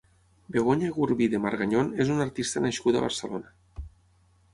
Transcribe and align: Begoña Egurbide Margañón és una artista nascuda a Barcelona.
Begoña 0.53 0.87
Egurbide 0.93 1.41
Margañón 1.45 1.91
és 2.05 2.13
una 2.13 2.25
artista 2.27 2.65
nascuda 2.65 2.99
a 2.99 3.05
Barcelona. 3.05 3.87